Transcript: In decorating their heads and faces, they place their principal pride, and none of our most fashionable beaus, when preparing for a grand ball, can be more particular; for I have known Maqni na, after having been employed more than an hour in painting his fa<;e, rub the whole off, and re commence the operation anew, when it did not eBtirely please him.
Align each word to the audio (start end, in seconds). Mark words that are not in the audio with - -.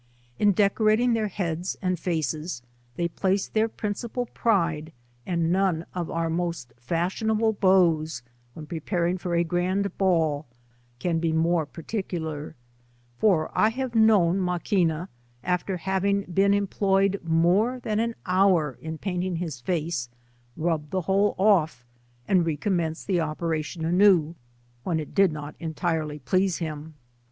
In 0.39 0.51
decorating 0.53 1.13
their 1.13 1.27
heads 1.27 1.77
and 1.79 1.99
faces, 1.99 2.63
they 2.95 3.07
place 3.07 3.47
their 3.47 3.69
principal 3.69 4.25
pride, 4.25 4.93
and 5.27 5.51
none 5.51 5.85
of 5.93 6.09
our 6.09 6.27
most 6.27 6.73
fashionable 6.77 7.53
beaus, 7.53 8.23
when 8.55 8.65
preparing 8.65 9.19
for 9.19 9.35
a 9.35 9.43
grand 9.43 9.95
ball, 9.99 10.47
can 10.97 11.19
be 11.19 11.31
more 11.31 11.67
particular; 11.67 12.55
for 13.19 13.51
I 13.53 13.69
have 13.69 13.93
known 13.93 14.39
Maqni 14.39 14.87
na, 14.87 15.05
after 15.43 15.77
having 15.77 16.23
been 16.23 16.55
employed 16.55 17.19
more 17.23 17.79
than 17.79 17.99
an 17.99 18.15
hour 18.25 18.79
in 18.81 18.97
painting 18.97 19.35
his 19.35 19.59
fa<;e, 19.61 19.93
rub 20.57 20.89
the 20.89 21.01
whole 21.01 21.35
off, 21.37 21.85
and 22.27 22.43
re 22.43 22.57
commence 22.57 23.05
the 23.05 23.21
operation 23.21 23.85
anew, 23.85 24.33
when 24.83 24.99
it 24.99 25.13
did 25.13 25.31
not 25.31 25.53
eBtirely 25.59 26.21
please 26.25 26.57
him. 26.57 26.95